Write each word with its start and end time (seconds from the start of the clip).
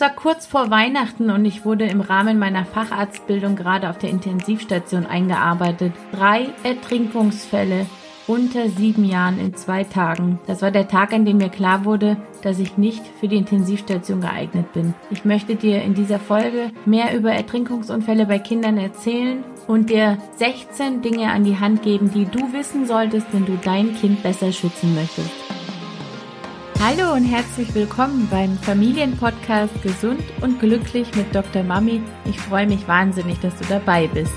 Es 0.00 0.06
war 0.06 0.14
kurz 0.14 0.46
vor 0.46 0.70
Weihnachten 0.70 1.28
und 1.28 1.44
ich 1.44 1.66
wurde 1.66 1.84
im 1.84 2.00
Rahmen 2.00 2.38
meiner 2.38 2.64
Facharztbildung 2.64 3.54
gerade 3.54 3.90
auf 3.90 3.98
der 3.98 4.08
Intensivstation 4.08 5.04
eingearbeitet. 5.04 5.92
Drei 6.10 6.48
Ertrinkungsfälle 6.62 7.84
unter 8.26 8.70
sieben 8.70 9.04
Jahren 9.04 9.38
in 9.38 9.54
zwei 9.56 9.84
Tagen. 9.84 10.38
Das 10.46 10.62
war 10.62 10.70
der 10.70 10.88
Tag, 10.88 11.12
an 11.12 11.26
dem 11.26 11.36
mir 11.36 11.50
klar 11.50 11.84
wurde, 11.84 12.16
dass 12.40 12.58
ich 12.58 12.78
nicht 12.78 13.02
für 13.20 13.28
die 13.28 13.36
Intensivstation 13.36 14.22
geeignet 14.22 14.72
bin. 14.72 14.94
Ich 15.10 15.26
möchte 15.26 15.54
dir 15.54 15.82
in 15.82 15.92
dieser 15.92 16.18
Folge 16.18 16.70
mehr 16.86 17.14
über 17.14 17.32
Ertrinkungsunfälle 17.32 18.24
bei 18.24 18.38
Kindern 18.38 18.78
erzählen 18.78 19.44
und 19.66 19.90
dir 19.90 20.16
16 20.36 21.02
Dinge 21.02 21.30
an 21.30 21.44
die 21.44 21.58
Hand 21.58 21.82
geben, 21.82 22.10
die 22.10 22.24
du 22.24 22.54
wissen 22.54 22.86
solltest, 22.86 23.26
wenn 23.32 23.44
du 23.44 23.58
dein 23.62 23.94
Kind 23.94 24.22
besser 24.22 24.50
schützen 24.50 24.94
möchtest. 24.94 25.49
Hallo 26.82 27.12
und 27.12 27.24
herzlich 27.24 27.74
willkommen 27.74 28.26
beim 28.30 28.56
Familienpodcast 28.56 29.82
Gesund 29.82 30.22
und 30.40 30.60
Glücklich 30.60 31.14
mit 31.14 31.34
Dr. 31.34 31.62
Mami. 31.62 32.00
Ich 32.24 32.40
freue 32.40 32.66
mich 32.66 32.88
wahnsinnig, 32.88 33.38
dass 33.40 33.54
du 33.58 33.66
dabei 33.66 34.06
bist. 34.06 34.32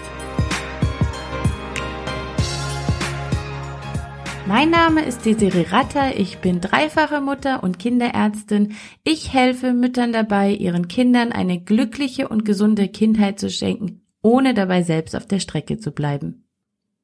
Mein 4.46 4.72
Name 4.72 5.06
ist 5.06 5.26
Desiree 5.26 5.68
Ratter, 5.70 6.20
ich 6.20 6.40
bin 6.40 6.60
dreifache 6.60 7.22
Mutter 7.22 7.64
und 7.64 7.80
Kinderärztin. 7.80 8.74
Ich 9.06 9.32
helfe 9.32 9.72
Müttern 9.72 10.12
dabei, 10.12 10.52
ihren 10.52 10.90
Kindern 10.90 11.32
eine 11.32 11.62
glückliche 11.62 12.28
und 12.28 12.44
gesunde 12.44 12.90
Kindheit 12.90 13.40
zu 13.40 13.50
schenken, 13.50 14.02
ohne 14.22 14.54
dabei 14.54 14.84
selbst 14.84 15.16
auf 15.16 15.26
der 15.26 15.40
Strecke 15.40 15.78
zu 15.78 15.92
bleiben. 15.92 16.44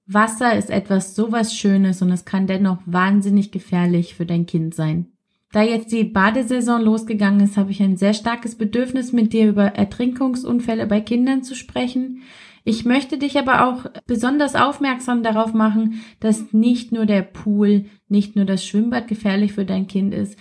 Wasser 0.05 0.57
ist 0.57 0.69
etwas 0.69 1.15
sowas 1.15 1.55
Schönes 1.55 2.01
und 2.01 2.11
es 2.11 2.25
kann 2.25 2.45
dennoch 2.45 2.79
wahnsinnig 2.85 3.53
gefährlich 3.53 4.15
für 4.15 4.25
dein 4.25 4.45
Kind 4.45 4.75
sein. 4.75 5.13
Da 5.51 5.63
jetzt 5.63 5.91
die 5.91 6.03
Badesaison 6.03 6.81
losgegangen 6.81 7.39
ist, 7.41 7.57
habe 7.57 7.71
ich 7.71 7.81
ein 7.81 7.97
sehr 7.97 8.13
starkes 8.13 8.55
Bedürfnis, 8.55 9.11
mit 9.13 9.33
dir 9.33 9.49
über 9.49 9.65
Ertrinkungsunfälle 9.65 10.85
bei 10.85 11.01
Kindern 11.01 11.43
zu 11.43 11.55
sprechen. 11.55 12.21
Ich 12.63 12.85
möchte 12.85 13.17
dich 13.17 13.39
aber 13.39 13.65
auch 13.65 13.85
besonders 14.05 14.53
aufmerksam 14.55 15.23
darauf 15.23 15.53
machen, 15.53 16.01
dass 16.19 16.53
nicht 16.53 16.91
nur 16.91 17.07
der 17.07 17.23
Pool, 17.23 17.85
nicht 18.09 18.35
nur 18.35 18.45
das 18.45 18.63
Schwimmbad 18.63 19.07
gefährlich 19.07 19.53
für 19.53 19.65
dein 19.65 19.87
Kind 19.87 20.13
ist, 20.13 20.37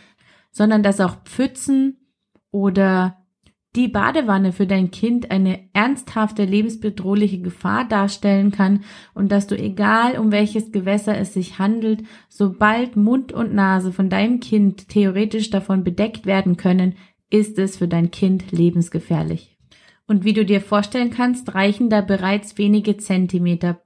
sondern 0.50 0.82
dass 0.82 1.00
auch 1.00 1.16
Pfützen 1.24 1.96
oder 2.50 3.17
die 3.78 3.86
Badewanne 3.86 4.52
für 4.52 4.66
dein 4.66 4.90
Kind 4.90 5.30
eine 5.30 5.60
ernsthafte 5.72 6.44
lebensbedrohliche 6.44 7.40
Gefahr 7.40 7.86
darstellen 7.86 8.50
kann 8.50 8.80
und 9.14 9.30
dass 9.30 9.46
du 9.46 9.56
egal 9.56 10.18
um 10.18 10.32
welches 10.32 10.72
Gewässer 10.72 11.16
es 11.16 11.32
sich 11.32 11.60
handelt, 11.60 12.02
sobald 12.28 12.96
Mund 12.96 13.32
und 13.32 13.54
Nase 13.54 13.92
von 13.92 14.10
deinem 14.10 14.40
Kind 14.40 14.88
theoretisch 14.88 15.50
davon 15.50 15.84
bedeckt 15.84 16.26
werden 16.26 16.56
können, 16.56 16.96
ist 17.30 17.56
es 17.58 17.76
für 17.76 17.86
dein 17.86 18.10
Kind 18.10 18.50
lebensgefährlich. 18.50 19.56
Und 20.08 20.24
wie 20.24 20.32
du 20.32 20.44
dir 20.44 20.60
vorstellen 20.60 21.10
kannst, 21.10 21.54
reichen 21.54 21.88
da 21.88 22.00
bereits 22.00 22.58
wenige 22.58 22.96
Zentimeter. 22.96 23.80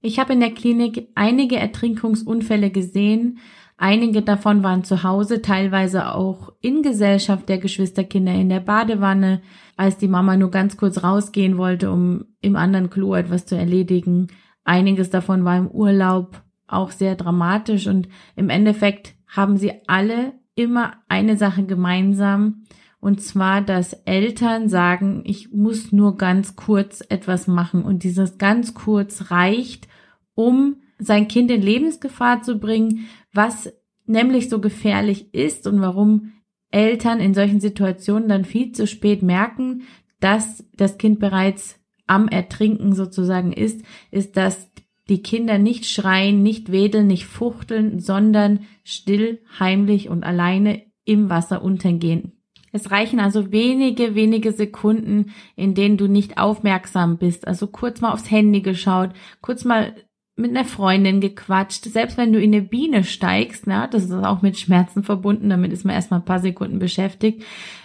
Ich 0.00 0.18
habe 0.18 0.32
in 0.32 0.40
der 0.40 0.54
Klinik 0.54 1.06
einige 1.14 1.56
Ertrinkungsunfälle 1.56 2.70
gesehen, 2.70 3.38
Einige 3.80 4.22
davon 4.22 4.64
waren 4.64 4.82
zu 4.82 5.04
Hause, 5.04 5.40
teilweise 5.40 6.12
auch 6.12 6.52
in 6.60 6.82
Gesellschaft 6.82 7.48
der 7.48 7.58
Geschwisterkinder 7.58 8.34
in 8.34 8.48
der 8.48 8.58
Badewanne, 8.58 9.40
als 9.76 9.96
die 9.96 10.08
Mama 10.08 10.36
nur 10.36 10.50
ganz 10.50 10.76
kurz 10.76 11.04
rausgehen 11.04 11.56
wollte, 11.56 11.92
um 11.92 12.24
im 12.40 12.56
anderen 12.56 12.90
Klo 12.90 13.14
etwas 13.14 13.46
zu 13.46 13.56
erledigen. 13.56 14.26
Einiges 14.64 15.10
davon 15.10 15.44
war 15.44 15.56
im 15.56 15.68
Urlaub 15.68 16.42
auch 16.66 16.90
sehr 16.90 17.14
dramatisch 17.14 17.86
und 17.86 18.08
im 18.34 18.50
Endeffekt 18.50 19.14
haben 19.28 19.56
sie 19.56 19.72
alle 19.86 20.32
immer 20.56 20.94
eine 21.08 21.36
Sache 21.36 21.64
gemeinsam, 21.64 22.64
und 23.00 23.22
zwar, 23.22 23.62
dass 23.62 23.92
Eltern 23.92 24.68
sagen, 24.68 25.22
ich 25.24 25.52
muss 25.52 25.92
nur 25.92 26.16
ganz 26.16 26.56
kurz 26.56 27.00
etwas 27.08 27.46
machen 27.46 27.82
und 27.82 28.02
dieses 28.02 28.38
ganz 28.38 28.74
kurz 28.74 29.30
reicht, 29.30 29.86
um 30.34 30.78
sein 30.98 31.28
Kind 31.28 31.50
in 31.52 31.62
Lebensgefahr 31.62 32.42
zu 32.42 32.58
bringen, 32.58 33.06
was 33.38 33.72
nämlich 34.04 34.48
so 34.48 34.60
gefährlich 34.60 35.32
ist 35.32 35.68
und 35.68 35.80
warum 35.80 36.32
Eltern 36.72 37.20
in 37.20 37.34
solchen 37.34 37.60
Situationen 37.60 38.28
dann 38.28 38.44
viel 38.44 38.72
zu 38.72 38.88
spät 38.88 39.22
merken, 39.22 39.82
dass 40.18 40.66
das 40.76 40.98
Kind 40.98 41.20
bereits 41.20 41.78
am 42.08 42.26
Ertrinken 42.26 42.94
sozusagen 42.94 43.52
ist, 43.52 43.82
ist, 44.10 44.36
dass 44.36 44.72
die 45.08 45.22
Kinder 45.22 45.56
nicht 45.56 45.86
schreien, 45.86 46.42
nicht 46.42 46.72
wedeln, 46.72 47.06
nicht 47.06 47.26
fuchteln, 47.26 48.00
sondern 48.00 48.66
still, 48.82 49.40
heimlich 49.60 50.08
und 50.08 50.24
alleine 50.24 50.82
im 51.04 51.30
Wasser 51.30 51.62
untergehen. 51.62 52.32
Es 52.72 52.90
reichen 52.90 53.20
also 53.20 53.52
wenige, 53.52 54.16
wenige 54.16 54.50
Sekunden, 54.50 55.32
in 55.54 55.74
denen 55.74 55.96
du 55.96 56.08
nicht 56.08 56.38
aufmerksam 56.38 57.18
bist. 57.18 57.46
Also 57.46 57.68
kurz 57.68 58.00
mal 58.00 58.12
aufs 58.12 58.30
Handy 58.32 58.62
geschaut, 58.62 59.10
kurz 59.40 59.64
mal 59.64 59.94
mit 60.38 60.50
einer 60.50 60.64
Freundin 60.64 61.20
gequatscht. 61.20 61.84
Selbst 61.84 62.16
wenn 62.16 62.32
du 62.32 62.40
in 62.40 62.54
eine 62.54 62.62
Biene 62.62 63.04
steigst, 63.04 63.66
na, 63.66 63.86
das 63.86 64.04
ist 64.04 64.12
auch 64.12 64.40
mit 64.42 64.58
Schmerzen 64.58 65.02
verbunden, 65.02 65.50
damit 65.50 65.72
ist 65.72 65.84
man 65.84 65.94
erstmal 65.94 66.20
ein 66.20 66.26
paar 66.26 66.38
Sekunden 66.38 66.78
beschäftigt, 66.78 67.42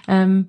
ähm, 0.08 0.48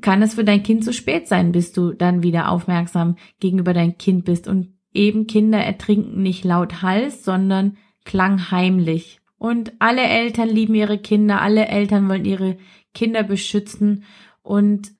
kann 0.00 0.22
es 0.22 0.34
für 0.34 0.44
dein 0.44 0.62
Kind 0.62 0.84
zu 0.84 0.92
spät 0.92 1.28
sein, 1.28 1.52
bis 1.52 1.72
du 1.72 1.92
dann 1.92 2.22
wieder 2.22 2.50
aufmerksam 2.50 3.16
gegenüber 3.40 3.72
dein 3.74 3.98
Kind 3.98 4.24
bist. 4.24 4.48
Und 4.48 4.72
eben 4.92 5.26
Kinder 5.26 5.58
ertrinken 5.58 6.22
nicht 6.22 6.44
laut 6.44 6.82
Hals, 6.82 7.24
sondern 7.24 7.76
klangheimlich. 8.04 9.20
Und 9.38 9.72
alle 9.78 10.02
Eltern 10.02 10.48
lieben 10.48 10.74
ihre 10.74 10.98
Kinder, 10.98 11.42
alle 11.42 11.68
Eltern 11.68 12.08
wollen 12.08 12.24
ihre 12.24 12.56
Kinder 12.94 13.22
beschützen. 13.22 14.04
Und 14.42 14.92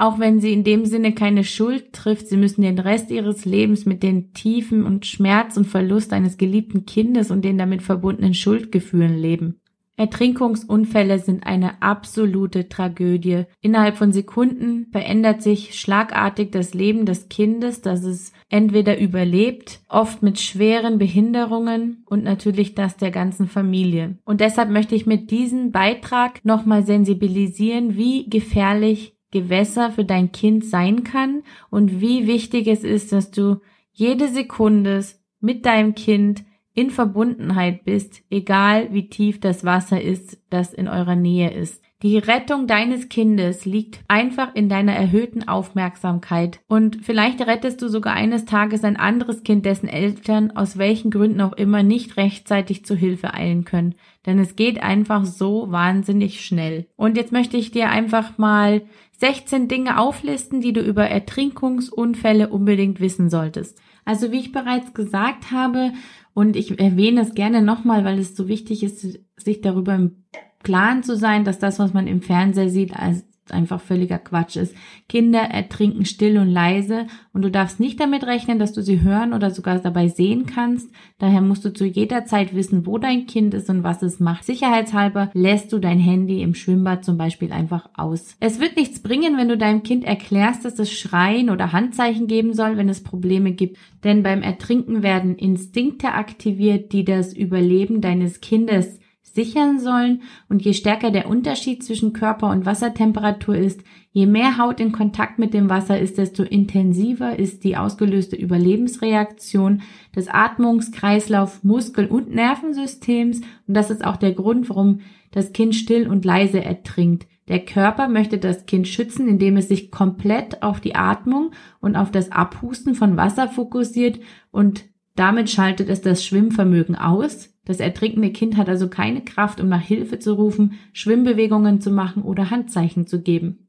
auch 0.00 0.18
wenn 0.18 0.40
sie 0.40 0.52
in 0.52 0.64
dem 0.64 0.86
Sinne 0.86 1.12
keine 1.12 1.44
Schuld 1.44 1.92
trifft, 1.92 2.28
sie 2.28 2.36
müssen 2.36 2.62
den 2.62 2.78
Rest 2.78 3.10
ihres 3.10 3.44
Lebens 3.44 3.84
mit 3.84 4.02
den 4.02 4.32
Tiefen 4.32 4.84
und 4.84 5.04
Schmerz 5.04 5.56
und 5.56 5.66
Verlust 5.66 6.12
eines 6.12 6.38
geliebten 6.38 6.86
Kindes 6.86 7.30
und 7.30 7.44
den 7.44 7.58
damit 7.58 7.82
verbundenen 7.82 8.32
Schuldgefühlen 8.32 9.18
leben. 9.18 9.60
Ertrinkungsunfälle 10.00 11.18
sind 11.18 11.46
eine 11.46 11.82
absolute 11.82 12.70
Tragödie. 12.70 13.44
Innerhalb 13.60 13.98
von 13.98 14.12
Sekunden 14.12 14.86
verändert 14.90 15.42
sich 15.42 15.78
schlagartig 15.78 16.50
das 16.50 16.72
Leben 16.72 17.04
des 17.04 17.28
Kindes, 17.28 17.82
das 17.82 18.02
es 18.04 18.32
entweder 18.48 18.98
überlebt, 18.98 19.80
oft 19.90 20.22
mit 20.22 20.40
schweren 20.40 20.96
Behinderungen 20.96 22.02
und 22.06 22.24
natürlich 22.24 22.74
das 22.74 22.96
der 22.96 23.10
ganzen 23.10 23.46
Familie. 23.46 24.16
Und 24.24 24.40
deshalb 24.40 24.70
möchte 24.70 24.94
ich 24.94 25.04
mit 25.04 25.30
diesem 25.30 25.70
Beitrag 25.70 26.42
nochmal 26.46 26.82
sensibilisieren, 26.86 27.98
wie 27.98 28.30
gefährlich 28.30 29.14
Gewässer 29.30 29.90
für 29.90 30.04
dein 30.04 30.32
Kind 30.32 30.64
sein 30.64 31.04
kann 31.04 31.42
und 31.70 32.00
wie 32.00 32.26
wichtig 32.26 32.66
es 32.66 32.84
ist, 32.84 33.12
dass 33.12 33.30
du 33.30 33.60
jede 33.92 34.28
Sekunde 34.28 35.04
mit 35.40 35.66
deinem 35.66 35.94
Kind 35.94 36.44
in 36.74 36.90
Verbundenheit 36.90 37.84
bist, 37.84 38.22
egal 38.30 38.92
wie 38.92 39.08
tief 39.08 39.40
das 39.40 39.64
Wasser 39.64 40.00
ist, 40.00 40.40
das 40.50 40.72
in 40.72 40.88
eurer 40.88 41.16
Nähe 41.16 41.50
ist. 41.50 41.82
Die 42.02 42.16
Rettung 42.16 42.66
deines 42.66 43.10
Kindes 43.10 43.66
liegt 43.66 44.00
einfach 44.08 44.54
in 44.54 44.70
deiner 44.70 44.94
erhöhten 44.94 45.46
Aufmerksamkeit 45.46 46.60
und 46.66 47.04
vielleicht 47.04 47.46
rettest 47.46 47.82
du 47.82 47.88
sogar 47.88 48.14
eines 48.14 48.46
Tages 48.46 48.84
ein 48.84 48.96
anderes 48.96 49.42
Kind, 49.42 49.66
dessen 49.66 49.86
Eltern 49.86 50.50
aus 50.52 50.78
welchen 50.78 51.10
Gründen 51.10 51.42
auch 51.42 51.52
immer 51.52 51.82
nicht 51.82 52.16
rechtzeitig 52.16 52.86
zu 52.86 52.94
Hilfe 52.94 53.34
eilen 53.34 53.64
können. 53.66 53.96
Denn 54.24 54.38
es 54.38 54.56
geht 54.56 54.82
einfach 54.82 55.26
so 55.26 55.70
wahnsinnig 55.70 56.42
schnell. 56.42 56.86
Und 56.96 57.18
jetzt 57.18 57.32
möchte 57.32 57.58
ich 57.58 57.70
dir 57.70 57.90
einfach 57.90 58.38
mal 58.38 58.80
16 59.18 59.68
Dinge 59.68 59.98
auflisten, 59.98 60.62
die 60.62 60.72
du 60.72 60.80
über 60.80 61.06
Ertrinkungsunfälle 61.06 62.48
unbedingt 62.48 63.00
wissen 63.00 63.28
solltest. 63.28 63.78
Also 64.06 64.32
wie 64.32 64.38
ich 64.38 64.52
bereits 64.52 64.94
gesagt 64.94 65.50
habe, 65.50 65.92
und 66.32 66.56
ich 66.56 66.78
erwähne 66.78 67.20
es 67.20 67.34
gerne 67.34 67.60
nochmal, 67.60 68.06
weil 68.06 68.18
es 68.18 68.34
so 68.34 68.48
wichtig 68.48 68.82
ist, 68.82 69.18
sich 69.36 69.60
darüber 69.60 69.94
im 69.94 70.24
Klaren 70.62 71.02
zu 71.02 71.16
sein, 71.16 71.44
dass 71.44 71.58
das, 71.58 71.78
was 71.78 71.92
man 71.92 72.06
im 72.06 72.22
Fernseher 72.22 72.68
sieht, 72.68 72.94
als 72.96 73.24
einfach 73.52 73.80
völliger 73.80 74.18
Quatsch 74.18 74.56
ist. 74.56 74.74
Kinder 75.08 75.40
ertrinken 75.40 76.04
still 76.04 76.38
und 76.38 76.48
leise 76.48 77.06
und 77.32 77.42
du 77.42 77.50
darfst 77.50 77.80
nicht 77.80 78.00
damit 78.00 78.24
rechnen, 78.24 78.58
dass 78.58 78.72
du 78.72 78.82
sie 78.82 79.00
hören 79.00 79.32
oder 79.32 79.50
sogar 79.50 79.78
dabei 79.78 80.08
sehen 80.08 80.46
kannst. 80.46 80.90
Daher 81.18 81.40
musst 81.40 81.64
du 81.64 81.72
zu 81.72 81.84
jeder 81.84 82.24
Zeit 82.24 82.54
wissen, 82.54 82.86
wo 82.86 82.98
dein 82.98 83.26
Kind 83.26 83.54
ist 83.54 83.68
und 83.70 83.82
was 83.82 84.02
es 84.02 84.20
macht. 84.20 84.44
Sicherheitshalber 84.44 85.30
lässt 85.34 85.72
du 85.72 85.78
dein 85.78 85.98
Handy 85.98 86.42
im 86.42 86.54
Schwimmbad 86.54 87.04
zum 87.04 87.18
Beispiel 87.18 87.52
einfach 87.52 87.88
aus. 87.94 88.36
Es 88.40 88.60
wird 88.60 88.76
nichts 88.76 89.00
bringen, 89.00 89.36
wenn 89.36 89.48
du 89.48 89.58
deinem 89.58 89.82
Kind 89.82 90.04
erklärst, 90.04 90.64
dass 90.64 90.78
es 90.78 90.92
Schreien 90.92 91.50
oder 91.50 91.72
Handzeichen 91.72 92.26
geben 92.26 92.54
soll, 92.54 92.76
wenn 92.76 92.88
es 92.88 93.02
Probleme 93.02 93.52
gibt. 93.52 93.78
Denn 94.04 94.22
beim 94.22 94.42
Ertrinken 94.42 95.02
werden 95.02 95.36
Instinkte 95.36 96.12
aktiviert, 96.12 96.92
die 96.92 97.04
das 97.04 97.34
Überleben 97.34 98.00
deines 98.00 98.40
Kindes 98.40 99.00
sichern 99.34 99.78
sollen 99.78 100.22
und 100.48 100.62
je 100.62 100.72
stärker 100.72 101.10
der 101.10 101.28
Unterschied 101.28 101.82
zwischen 101.82 102.12
Körper- 102.12 102.50
und 102.50 102.66
Wassertemperatur 102.66 103.56
ist, 103.56 103.82
je 104.12 104.26
mehr 104.26 104.58
Haut 104.58 104.80
in 104.80 104.92
Kontakt 104.92 105.38
mit 105.38 105.54
dem 105.54 105.70
Wasser 105.70 105.98
ist, 105.98 106.18
desto 106.18 106.42
intensiver 106.42 107.38
ist 107.38 107.64
die 107.64 107.76
ausgelöste 107.76 108.36
Überlebensreaktion 108.36 109.82
des 110.14 110.28
Atmungs-, 110.28 110.92
Kreislauf-, 110.92 111.62
Muskel- 111.62 112.08
und 112.08 112.34
Nervensystems 112.34 113.40
und 113.66 113.74
das 113.74 113.90
ist 113.90 114.04
auch 114.04 114.16
der 114.16 114.32
Grund, 114.32 114.68
warum 114.68 115.00
das 115.30 115.52
Kind 115.52 115.74
still 115.74 116.08
und 116.08 116.24
leise 116.24 116.62
ertrinkt. 116.64 117.26
Der 117.50 117.64
Körper 117.64 118.08
möchte 118.08 118.38
das 118.38 118.66
Kind 118.66 118.86
schützen, 118.86 119.26
indem 119.26 119.56
es 119.56 119.66
sich 119.66 119.90
komplett 119.90 120.62
auf 120.62 120.80
die 120.80 120.94
Atmung 120.94 121.50
und 121.80 121.96
auf 121.96 122.12
das 122.12 122.30
Abhusten 122.30 122.94
von 122.94 123.16
Wasser 123.16 123.48
fokussiert 123.48 124.20
und 124.52 124.84
damit 125.16 125.50
schaltet 125.50 125.88
es 125.88 126.00
das 126.00 126.24
Schwimmvermögen 126.24 126.96
aus. 126.96 127.52
Das 127.64 127.80
ertrinkende 127.80 128.30
Kind 128.30 128.56
hat 128.56 128.68
also 128.68 128.88
keine 128.88 129.20
Kraft, 129.22 129.60
um 129.60 129.68
nach 129.68 129.82
Hilfe 129.82 130.18
zu 130.18 130.34
rufen, 130.34 130.74
Schwimmbewegungen 130.92 131.80
zu 131.80 131.90
machen 131.90 132.22
oder 132.22 132.50
Handzeichen 132.50 133.06
zu 133.06 133.20
geben. 133.22 133.66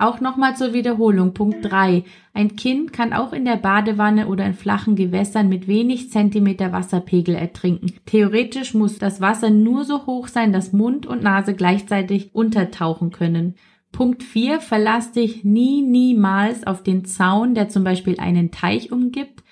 Auch 0.00 0.22
nochmal 0.22 0.56
zur 0.56 0.72
Wiederholung. 0.72 1.34
Punkt 1.34 1.58
3. 1.62 2.04
Ein 2.32 2.56
Kind 2.56 2.94
kann 2.94 3.12
auch 3.12 3.34
in 3.34 3.44
der 3.44 3.56
Badewanne 3.56 4.28
oder 4.28 4.46
in 4.46 4.54
flachen 4.54 4.96
Gewässern 4.96 5.50
mit 5.50 5.68
wenig 5.68 6.10
Zentimeter 6.10 6.72
Wasserpegel 6.72 7.34
ertrinken. 7.34 7.92
Theoretisch 8.06 8.72
muss 8.72 8.98
das 8.98 9.20
Wasser 9.20 9.50
nur 9.50 9.84
so 9.84 10.06
hoch 10.06 10.28
sein, 10.28 10.54
dass 10.54 10.72
Mund 10.72 11.04
und 11.04 11.22
Nase 11.22 11.52
gleichzeitig 11.52 12.34
untertauchen 12.34 13.10
können. 13.10 13.56
Punkt 13.92 14.22
4. 14.22 14.60
Verlass 14.60 15.12
dich 15.12 15.44
nie, 15.44 15.82
niemals 15.82 16.66
auf 16.66 16.82
den 16.82 17.04
Zaun, 17.04 17.54
der 17.54 17.68
zum 17.68 17.84
Beispiel 17.84 18.18
einen 18.18 18.50
Teich 18.50 18.92
umgibt. 18.92 19.42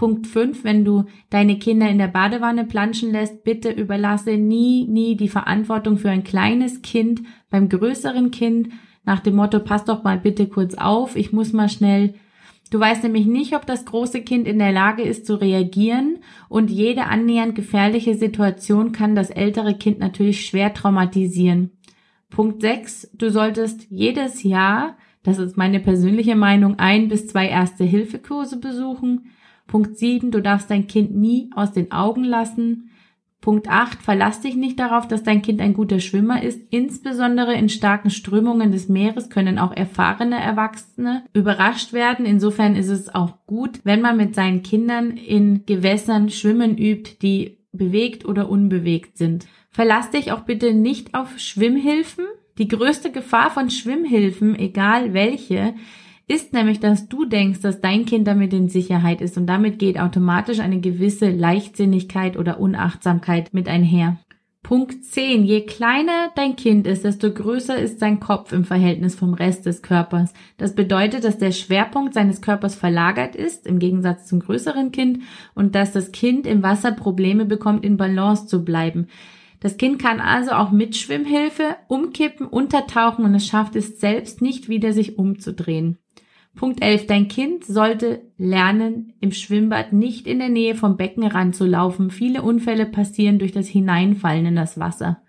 Punkt 0.00 0.26
5, 0.26 0.64
wenn 0.64 0.86
du 0.86 1.04
deine 1.28 1.58
Kinder 1.58 1.86
in 1.90 1.98
der 1.98 2.08
Badewanne 2.08 2.64
planschen 2.64 3.12
lässt, 3.12 3.44
bitte 3.44 3.70
überlasse 3.70 4.38
nie, 4.38 4.86
nie 4.86 5.14
die 5.14 5.28
Verantwortung 5.28 5.98
für 5.98 6.08
ein 6.08 6.24
kleines 6.24 6.80
Kind 6.80 7.20
beim 7.50 7.68
größeren 7.68 8.30
Kind 8.30 8.70
nach 9.04 9.20
dem 9.20 9.36
Motto, 9.36 9.60
pass 9.60 9.84
doch 9.84 10.02
mal 10.02 10.18
bitte 10.18 10.46
kurz 10.46 10.72
auf, 10.72 11.16
ich 11.16 11.34
muss 11.34 11.52
mal 11.52 11.68
schnell. 11.68 12.14
Du 12.70 12.80
weißt 12.80 13.02
nämlich 13.02 13.26
nicht, 13.26 13.54
ob 13.54 13.66
das 13.66 13.84
große 13.84 14.22
Kind 14.22 14.48
in 14.48 14.58
der 14.58 14.72
Lage 14.72 15.02
ist 15.02 15.26
zu 15.26 15.38
reagieren 15.38 16.20
und 16.48 16.70
jede 16.70 17.04
annähernd 17.04 17.54
gefährliche 17.54 18.14
Situation 18.14 18.92
kann 18.92 19.14
das 19.14 19.28
ältere 19.28 19.74
Kind 19.74 19.98
natürlich 19.98 20.46
schwer 20.46 20.72
traumatisieren. 20.72 21.72
Punkt 22.30 22.62
6. 22.62 23.10
Du 23.12 23.30
solltest 23.30 23.88
jedes 23.90 24.44
Jahr, 24.44 24.96
das 25.22 25.38
ist 25.38 25.58
meine 25.58 25.78
persönliche 25.78 26.36
Meinung, 26.36 26.78
ein 26.78 27.08
bis 27.08 27.26
zwei 27.26 27.48
Erste-Hilfe-Kurse 27.48 28.60
besuchen. 28.60 29.26
Punkt 29.70 29.96
7. 29.96 30.32
Du 30.32 30.42
darfst 30.42 30.68
dein 30.68 30.88
Kind 30.88 31.14
nie 31.14 31.48
aus 31.54 31.72
den 31.72 31.92
Augen 31.92 32.24
lassen. 32.24 32.90
Punkt 33.40 33.68
8. 33.68 34.02
Verlass 34.02 34.40
dich 34.40 34.56
nicht 34.56 34.80
darauf, 34.80 35.06
dass 35.06 35.22
dein 35.22 35.42
Kind 35.42 35.60
ein 35.60 35.74
guter 35.74 36.00
Schwimmer 36.00 36.42
ist. 36.42 36.60
Insbesondere 36.70 37.54
in 37.54 37.68
starken 37.68 38.10
Strömungen 38.10 38.72
des 38.72 38.88
Meeres 38.88 39.30
können 39.30 39.60
auch 39.60 39.70
erfahrene 39.70 40.40
Erwachsene 40.40 41.22
überrascht 41.32 41.92
werden. 41.92 42.26
Insofern 42.26 42.74
ist 42.74 42.88
es 42.88 43.14
auch 43.14 43.46
gut, 43.46 43.78
wenn 43.84 44.00
man 44.00 44.16
mit 44.16 44.34
seinen 44.34 44.64
Kindern 44.64 45.12
in 45.12 45.64
Gewässern 45.66 46.30
schwimmen 46.30 46.76
übt, 46.76 47.18
die 47.22 47.58
bewegt 47.72 48.24
oder 48.24 48.50
unbewegt 48.50 49.18
sind. 49.18 49.46
Verlass 49.70 50.10
dich 50.10 50.32
auch 50.32 50.40
bitte 50.40 50.74
nicht 50.74 51.14
auf 51.14 51.38
Schwimmhilfen. 51.38 52.24
Die 52.58 52.66
größte 52.66 53.12
Gefahr 53.12 53.50
von 53.50 53.70
Schwimmhilfen, 53.70 54.58
egal 54.58 55.14
welche, 55.14 55.74
ist 56.30 56.52
nämlich, 56.52 56.78
dass 56.78 57.08
du 57.08 57.24
denkst, 57.24 57.60
dass 57.60 57.80
dein 57.80 58.06
Kind 58.06 58.28
damit 58.28 58.52
in 58.52 58.68
Sicherheit 58.68 59.20
ist 59.20 59.36
und 59.36 59.46
damit 59.46 59.80
geht 59.80 59.98
automatisch 59.98 60.60
eine 60.60 60.80
gewisse 60.80 61.28
Leichtsinnigkeit 61.28 62.36
oder 62.36 62.60
Unachtsamkeit 62.60 63.52
mit 63.52 63.68
einher. 63.68 64.16
Punkt 64.62 65.04
10. 65.04 65.44
Je 65.44 65.62
kleiner 65.62 66.30
dein 66.36 66.54
Kind 66.54 66.86
ist, 66.86 67.04
desto 67.04 67.32
größer 67.32 67.76
ist 67.76 67.98
sein 67.98 68.20
Kopf 68.20 68.52
im 68.52 68.64
Verhältnis 68.64 69.16
vom 69.16 69.34
Rest 69.34 69.66
des 69.66 69.82
Körpers. 69.82 70.32
Das 70.56 70.76
bedeutet, 70.76 71.24
dass 71.24 71.38
der 71.38 71.50
Schwerpunkt 71.50 72.14
seines 72.14 72.40
Körpers 72.40 72.76
verlagert 72.76 73.34
ist, 73.34 73.66
im 73.66 73.80
Gegensatz 73.80 74.26
zum 74.26 74.38
größeren 74.38 74.92
Kind, 74.92 75.22
und 75.56 75.74
dass 75.74 75.90
das 75.90 76.12
Kind 76.12 76.46
im 76.46 76.62
Wasser 76.62 76.92
Probleme 76.92 77.44
bekommt, 77.44 77.84
in 77.84 77.96
Balance 77.96 78.46
zu 78.46 78.64
bleiben. 78.64 79.08
Das 79.58 79.78
Kind 79.78 80.00
kann 80.00 80.20
also 80.20 80.52
auch 80.52 80.70
mit 80.70 80.96
Schwimmhilfe 80.96 81.76
umkippen, 81.88 82.46
untertauchen 82.46 83.24
und 83.24 83.34
es 83.34 83.46
schafft 83.46 83.74
es 83.74 83.98
selbst 83.98 84.40
nicht 84.40 84.68
wieder, 84.68 84.92
sich 84.92 85.18
umzudrehen. 85.18 85.98
Punkt 86.56 86.82
11. 86.82 87.06
Dein 87.06 87.28
Kind 87.28 87.64
sollte 87.64 88.22
lernen, 88.36 89.14
im 89.20 89.32
Schwimmbad 89.32 89.92
nicht 89.92 90.26
in 90.26 90.40
der 90.40 90.48
Nähe 90.48 90.74
vom 90.74 90.96
Beckenrand 90.96 91.54
zu 91.54 91.64
laufen. 91.64 92.10
Viele 92.10 92.42
Unfälle 92.42 92.86
passieren 92.86 93.38
durch 93.38 93.52
das 93.52 93.68
Hineinfallen 93.68 94.46
in 94.46 94.56
das 94.56 94.78
Wasser. 94.78 95.22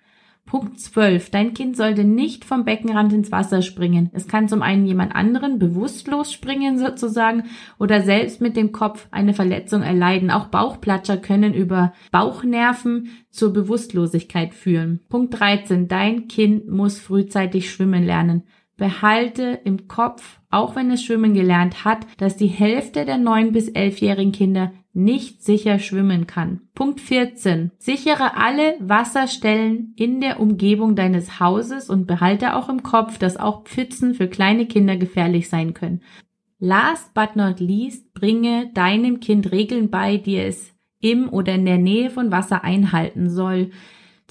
Punkt 0.45 0.79
12. 0.79 1.29
Dein 1.29 1.53
Kind 1.53 1.77
sollte 1.77 2.03
nicht 2.03 2.43
vom 2.43 2.65
Beckenrand 2.65 3.13
ins 3.13 3.31
Wasser 3.31 3.61
springen. 3.61 4.09
Es 4.11 4.27
kann 4.27 4.49
zum 4.49 4.61
einen 4.61 4.85
jemand 4.85 5.15
anderen 5.15 5.59
bewusstlos 5.59 6.33
springen 6.33 6.77
sozusagen 6.77 7.43
oder 7.79 8.01
selbst 8.01 8.41
mit 8.41 8.57
dem 8.57 8.73
Kopf 8.73 9.07
eine 9.11 9.33
Verletzung 9.33 9.81
erleiden. 9.81 10.31
Auch 10.31 10.47
Bauchplatscher 10.47 11.17
können 11.17 11.53
über 11.53 11.93
Bauchnerven 12.11 13.09
zur 13.29 13.53
Bewusstlosigkeit 13.53 14.53
führen. 14.53 14.99
Punkt 15.07 15.39
13. 15.39 15.87
Dein 15.87 16.27
Kind 16.27 16.67
muss 16.67 16.99
frühzeitig 16.99 17.71
schwimmen 17.71 18.03
lernen. 18.03 18.43
Behalte 18.81 19.59
im 19.63 19.87
Kopf, 19.87 20.39
auch 20.49 20.75
wenn 20.75 20.89
es 20.89 21.03
schwimmen 21.03 21.35
gelernt 21.35 21.85
hat, 21.85 22.07
dass 22.17 22.35
die 22.35 22.47
Hälfte 22.47 23.05
der 23.05 23.17
9- 23.17 23.51
bis 23.51 23.69
11-jährigen 23.69 24.31
Kinder 24.31 24.71
nicht 24.91 25.43
sicher 25.43 25.77
schwimmen 25.77 26.25
kann. 26.25 26.61
Punkt 26.73 26.99
14. 26.99 27.69
Sichere 27.77 28.35
alle 28.37 28.73
Wasserstellen 28.79 29.93
in 29.97 30.19
der 30.19 30.39
Umgebung 30.39 30.95
deines 30.95 31.39
Hauses 31.39 31.91
und 31.91 32.07
behalte 32.07 32.55
auch 32.55 32.69
im 32.69 32.81
Kopf, 32.81 33.19
dass 33.19 33.37
auch 33.37 33.65
Pfützen 33.65 34.15
für 34.15 34.27
kleine 34.27 34.65
Kinder 34.65 34.97
gefährlich 34.97 35.47
sein 35.47 35.75
können. 35.75 36.01
Last 36.57 37.13
but 37.13 37.35
not 37.35 37.59
least, 37.59 38.15
bringe 38.15 38.71
deinem 38.73 39.19
Kind 39.19 39.51
Regeln 39.51 39.91
bei, 39.91 40.17
die 40.17 40.37
es 40.37 40.73
im 40.99 41.29
oder 41.29 41.53
in 41.53 41.65
der 41.65 41.77
Nähe 41.77 42.09
von 42.09 42.31
Wasser 42.31 42.63
einhalten 42.63 43.29
soll. 43.29 43.69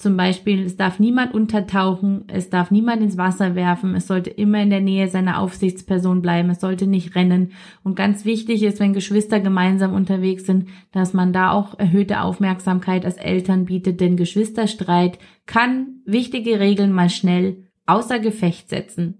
Zum 0.01 0.17
Beispiel, 0.17 0.65
es 0.65 0.77
darf 0.77 0.97
niemand 0.97 1.31
untertauchen, 1.35 2.23
es 2.25 2.49
darf 2.49 2.71
niemand 2.71 3.03
ins 3.03 3.17
Wasser 3.17 3.53
werfen, 3.53 3.93
es 3.93 4.07
sollte 4.07 4.31
immer 4.31 4.59
in 4.59 4.71
der 4.71 4.81
Nähe 4.81 5.07
seiner 5.09 5.39
Aufsichtsperson 5.39 6.23
bleiben, 6.23 6.49
es 6.49 6.59
sollte 6.59 6.87
nicht 6.87 7.13
rennen. 7.13 7.51
Und 7.83 7.97
ganz 7.97 8.25
wichtig 8.25 8.63
ist, 8.63 8.79
wenn 8.79 8.93
Geschwister 8.93 9.39
gemeinsam 9.39 9.93
unterwegs 9.93 10.47
sind, 10.47 10.69
dass 10.91 11.13
man 11.13 11.33
da 11.33 11.51
auch 11.51 11.77
erhöhte 11.77 12.21
Aufmerksamkeit 12.21 13.05
als 13.05 13.17
Eltern 13.17 13.65
bietet, 13.65 14.01
denn 14.01 14.17
Geschwisterstreit 14.17 15.19
kann 15.45 16.01
wichtige 16.07 16.59
Regeln 16.59 16.93
mal 16.93 17.11
schnell 17.11 17.67
außer 17.85 18.17
Gefecht 18.17 18.69
setzen. 18.69 19.19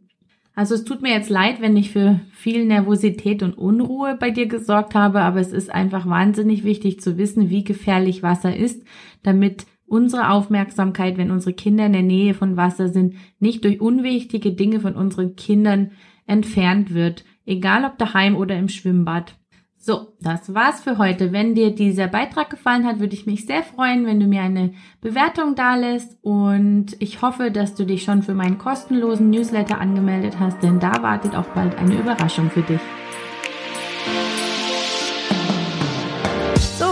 Also 0.56 0.74
es 0.74 0.84
tut 0.84 1.04
mir 1.04 1.13
jetzt 1.13 1.30
leid, 1.30 1.62
wenn 1.62 1.77
ich 1.77 1.92
für 1.92 2.22
viel 2.31 2.66
Nervosität 2.66 3.44
und 3.44 3.56
Unruhe 3.56 4.18
bei 4.19 4.31
dir 4.31 4.48
gesorgt 4.48 4.95
habe, 4.95 5.22
aber 5.22 5.42
es 5.42 5.51
ist 5.51 5.69
einfach 5.69 6.10
wahnsinnig 6.10 6.63
wichtig 6.63 7.01
zu 7.01 7.19
wissen, 7.19 7.51
wie 7.51 7.63
gefährlich 7.63 8.24
Wasser 8.24 8.56
ist, 8.56 8.84
damit 9.22 9.68
unsere 9.92 10.30
Aufmerksamkeit, 10.30 11.18
wenn 11.18 11.32
unsere 11.32 11.54
Kinder 11.54 11.86
in 11.86 11.94
der 11.94 12.02
Nähe 12.02 12.34
von 12.34 12.58
Wasser 12.58 12.88
sind, 12.90 13.16
nicht 13.40 13.64
durch 13.66 13.82
unwichtige 13.82 14.54
Dinge 14.54 14.80
von 14.80 14.96
unseren 14.96 15.36
Kindern 15.36 15.92
entfernt 16.26 16.94
wird, 16.94 17.26
egal 17.46 17.84
ob 17.84 17.98
daheim 17.98 18.36
oder 18.36 18.58
im 18.58 18.70
Schwimmbad. 18.70 19.36
So, 19.77 20.13
das 20.22 20.54
war's 20.54 20.82
für 20.82 21.00
heute. 21.00 21.34
Wenn 21.34 21.56
dir 21.56 21.74
dieser 21.74 22.08
Beitrag 22.08 22.51
gefallen 22.51 22.86
hat, 22.86 23.00
würde 23.00 23.15
ich 23.15 23.25
mich 23.25 23.48
sehr 23.48 23.63
freuen, 23.63 24.06
wenn 24.06 24.20
du 24.20 24.27
mir 24.27 24.42
eine 24.42 24.74
Bewertung 25.01 25.56
dalässt 25.56 26.18
und 26.22 26.96
ich 27.00 27.22
hoffe, 27.22 27.50
dass 27.50 27.74
du 27.74 27.86
dich 27.86 28.04
schon 28.04 28.22
für 28.22 28.36
meinen 28.36 28.60
kostenlosen 28.60 29.32
Newsletter 29.32 29.82
angemeldet 29.82 30.39
hast, 30.39 30.62
denn 30.62 30.80
da 30.80 31.01
wartet 31.01 31.36
auch 31.36 31.48
bald 31.56 31.77
eine 31.80 32.00
Überraschung 32.00 32.50
für 32.51 32.62
dich. 32.62 32.80